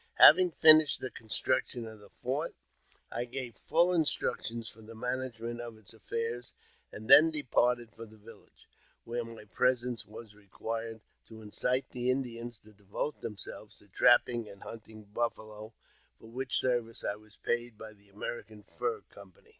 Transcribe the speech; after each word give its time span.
Having 0.15 0.49
finished 0.53 0.99
the 0.99 1.11
construction 1.11 1.85
of 1.85 1.99
the 1.99 2.09
fort, 2.23 2.55
I 3.11 3.25
gave 3.25 3.53
full 3.55 3.93
m 3.93 4.03
structions 4.03 4.67
for 4.67 4.81
the 4.81 4.95
management 4.95 5.61
of 5.61 5.77
its 5.77 5.93
affairs, 5.93 6.53
and 6.91 7.07
then 7.07 7.29
departed 7.29 7.91
for 7.93 8.07
the 8.07 8.17
village, 8.17 8.67
where 9.03 9.23
my 9.23 9.45
presence 9.45 10.07
was 10.07 10.33
required 10.33 11.01
to 11.27 11.43
incite 11.43 11.91
the 11.91 12.09
Indians 12.09 12.57
to 12.63 12.71
devote 12.73 13.21
themselves 13.21 13.77
to 13.77 13.89
trapping 13.89 14.49
and 14.49 14.63
hunting 14.63 15.03
buffalo, 15.03 15.71
for 16.17 16.31
which 16.31 16.57
service 16.59 17.03
I 17.03 17.17
was 17.17 17.37
paid 17.37 17.77
by 17.77 17.93
the 17.93 18.09
American 18.09 18.63
Fur 18.63 19.01
Company. 19.01 19.49